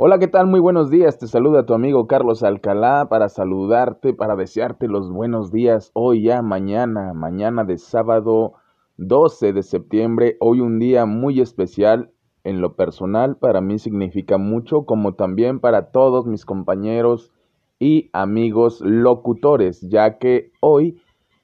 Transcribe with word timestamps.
Hola, 0.00 0.20
¿qué 0.20 0.28
tal? 0.28 0.46
Muy 0.46 0.60
buenos 0.60 0.90
días. 0.90 1.18
Te 1.18 1.26
saluda 1.26 1.66
tu 1.66 1.74
amigo 1.74 2.06
Carlos 2.06 2.44
Alcalá 2.44 3.08
para 3.10 3.28
saludarte, 3.28 4.14
para 4.14 4.36
desearte 4.36 4.86
los 4.86 5.10
buenos 5.10 5.50
días 5.50 5.90
hoy 5.92 6.22
ya, 6.22 6.40
mañana, 6.40 7.14
mañana 7.14 7.64
de 7.64 7.78
sábado 7.78 8.52
12 8.98 9.52
de 9.52 9.64
septiembre. 9.64 10.36
Hoy 10.38 10.60
un 10.60 10.78
día 10.78 11.04
muy 11.04 11.40
especial 11.40 12.12
en 12.44 12.60
lo 12.60 12.76
personal, 12.76 13.38
para 13.38 13.60
mí 13.60 13.80
significa 13.80 14.38
mucho, 14.38 14.84
como 14.84 15.14
también 15.14 15.58
para 15.58 15.90
todos 15.90 16.26
mis 16.26 16.44
compañeros 16.44 17.32
y 17.80 18.08
amigos 18.12 18.80
locutores, 18.80 19.80
ya 19.80 20.18
que 20.18 20.52
hoy 20.60 21.02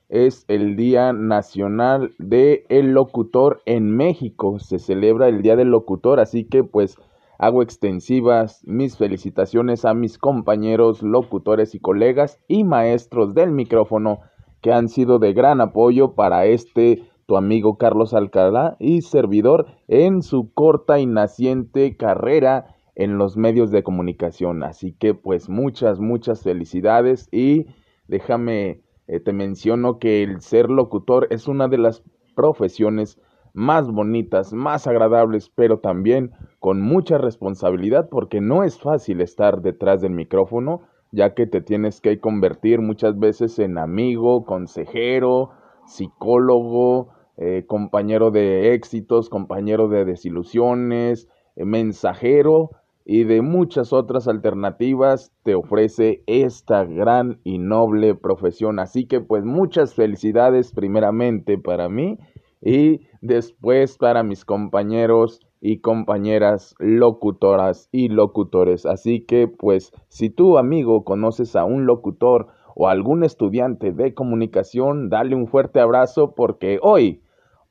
es 0.08 0.44
el 0.46 0.76
Día 0.76 1.12
Nacional 1.12 2.14
del 2.20 2.62
el 2.68 2.92
Locutor 2.92 3.62
en 3.66 3.90
México. 3.96 4.60
Se 4.60 4.78
celebra 4.78 5.26
el 5.26 5.42
Día 5.42 5.56
del 5.56 5.72
Locutor, 5.72 6.20
así 6.20 6.44
que 6.44 6.62
pues 6.62 6.96
Hago 7.38 7.62
extensivas 7.62 8.62
mis 8.64 8.96
felicitaciones 8.96 9.84
a 9.84 9.94
mis 9.94 10.18
compañeros, 10.18 11.02
locutores 11.02 11.74
y 11.74 11.80
colegas 11.80 12.40
y 12.48 12.64
maestros 12.64 13.34
del 13.34 13.50
micrófono 13.50 14.20
que 14.60 14.72
han 14.72 14.88
sido 14.88 15.18
de 15.18 15.32
gran 15.32 15.60
apoyo 15.60 16.14
para 16.14 16.46
este 16.46 17.02
tu 17.26 17.36
amigo 17.36 17.78
Carlos 17.78 18.14
Alcalá 18.14 18.76
y 18.78 19.02
servidor 19.02 19.66
en 19.88 20.22
su 20.22 20.52
corta 20.52 20.98
y 20.98 21.06
naciente 21.06 21.96
carrera 21.96 22.76
en 22.94 23.18
los 23.18 23.36
medios 23.36 23.70
de 23.70 23.82
comunicación. 23.82 24.62
Así 24.62 24.92
que 24.92 25.14
pues 25.14 25.48
muchas, 25.48 26.00
muchas 26.00 26.42
felicidades 26.42 27.28
y 27.32 27.66
déjame, 28.08 28.82
eh, 29.06 29.20
te 29.20 29.32
menciono 29.32 29.98
que 29.98 30.22
el 30.22 30.40
ser 30.40 30.70
locutor 30.70 31.26
es 31.30 31.48
una 31.48 31.68
de 31.68 31.78
las 31.78 32.02
profesiones 32.34 33.18
más 33.54 33.90
bonitas, 33.90 34.52
más 34.52 34.86
agradables, 34.86 35.48
pero 35.54 35.78
también 35.78 36.32
con 36.58 36.82
mucha 36.82 37.18
responsabilidad 37.18 38.08
porque 38.10 38.40
no 38.40 38.64
es 38.64 38.78
fácil 38.78 39.20
estar 39.20 39.62
detrás 39.62 40.02
del 40.02 40.12
micrófono, 40.12 40.82
ya 41.12 41.34
que 41.34 41.46
te 41.46 41.60
tienes 41.60 42.00
que 42.00 42.18
convertir 42.18 42.80
muchas 42.80 43.18
veces 43.18 43.58
en 43.60 43.78
amigo, 43.78 44.44
consejero, 44.44 45.50
psicólogo, 45.86 47.10
eh, 47.36 47.64
compañero 47.66 48.32
de 48.32 48.74
éxitos, 48.74 49.28
compañero 49.28 49.88
de 49.88 50.04
desilusiones, 50.04 51.28
eh, 51.54 51.64
mensajero 51.64 52.70
y 53.04 53.24
de 53.24 53.42
muchas 53.42 53.92
otras 53.92 54.26
alternativas 54.28 55.32
te 55.44 55.54
ofrece 55.54 56.22
esta 56.26 56.84
gran 56.84 57.38
y 57.44 57.58
noble 57.58 58.14
profesión. 58.14 58.80
Así 58.80 59.06
que 59.06 59.20
pues 59.20 59.44
muchas 59.44 59.94
felicidades 59.94 60.72
primeramente 60.72 61.58
para 61.58 61.88
mí 61.88 62.18
y 62.64 63.02
después 63.24 63.96
para 63.96 64.22
mis 64.22 64.44
compañeros 64.44 65.40
y 65.60 65.78
compañeras 65.78 66.74
locutoras 66.78 67.88
y 67.90 68.08
locutores. 68.08 68.84
Así 68.84 69.20
que 69.20 69.48
pues 69.48 69.92
si 70.08 70.28
tú 70.28 70.58
amigo 70.58 71.04
conoces 71.04 71.56
a 71.56 71.64
un 71.64 71.86
locutor 71.86 72.48
o 72.76 72.88
algún 72.88 73.24
estudiante 73.24 73.92
de 73.92 74.12
comunicación, 74.12 75.08
dale 75.08 75.34
un 75.34 75.46
fuerte 75.46 75.80
abrazo 75.80 76.34
porque 76.34 76.78
hoy, 76.82 77.22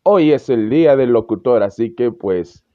hoy 0.02 0.32
es 0.32 0.50
el 0.50 0.72
día 0.72 0.96
del 0.96 1.12
locutor. 1.12 1.62
Así 1.62 1.94
que 1.94 2.12
pues 2.12 2.66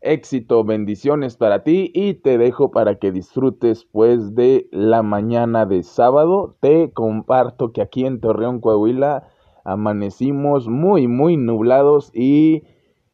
éxito, 0.00 0.62
bendiciones 0.62 1.36
para 1.36 1.64
ti 1.64 1.90
y 1.92 2.14
te 2.14 2.38
dejo 2.38 2.70
para 2.70 3.00
que 3.00 3.10
disfrutes 3.10 3.84
pues 3.84 4.36
de 4.36 4.68
la 4.70 5.02
mañana 5.02 5.66
de 5.66 5.82
sábado. 5.82 6.56
Te 6.60 6.92
comparto 6.92 7.72
que 7.72 7.82
aquí 7.82 8.06
en 8.06 8.20
Torreón, 8.20 8.60
Coahuila, 8.60 9.28
amanecimos 9.64 10.68
muy, 10.68 11.08
muy 11.08 11.36
nublados 11.36 12.10
y 12.14 12.62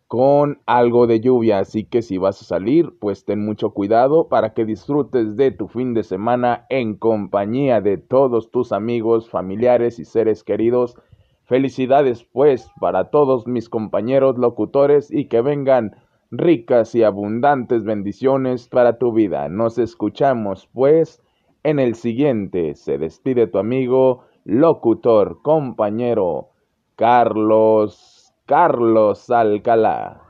con 0.07 0.61
algo 0.67 1.07
de 1.07 1.21
lluvia. 1.21 1.59
Así 1.59 1.85
que 1.85 2.03
si 2.03 2.19
vas 2.19 2.41
a 2.41 2.45
salir, 2.45 2.95
pues 3.01 3.25
ten 3.25 3.45
mucho 3.45 3.71
cuidado 3.71 4.29
para 4.29 4.55
que 4.55 4.65
disfrutes 4.65 5.37
de 5.37 5.51
tu 5.51 5.69
fin 5.69 5.95
de 5.95 6.05
semana 6.05 6.67
en 6.69 6.95
compañía 6.95 7.81
de 7.81 7.99
todos 7.99 8.51
tus 8.51 8.73
amigos, 8.73 9.29
familiares 9.29 9.99
y 9.99 10.05
seres 10.05 10.45
queridos. 10.45 10.97
Felicidades 11.45 12.25
pues 12.25 12.71
para 12.81 13.11
todos 13.11 13.47
mis 13.47 13.69
compañeros 13.69 14.39
locutores 14.39 15.11
y 15.11 15.27
que 15.27 15.41
vengan 15.41 15.97
ricas 16.31 16.95
y 16.95 17.03
abundantes 17.03 17.85
bendiciones 17.85 18.69
para 18.69 18.99
tu 18.99 19.13
vida. 19.13 19.49
Nos 19.49 19.79
escuchamos 19.79 20.69
pues 20.73 21.23
en 21.65 21.79
el 21.79 21.95
siguiente. 21.95 22.75
Se 22.75 22.99
despide 22.99 23.47
tu 23.47 23.59
amigo 23.59 24.23
locutor, 24.45 25.41
compañero 25.43 26.51
Carlos, 26.97 28.33
Carlos 28.47 29.31
Alcalá. 29.31 30.24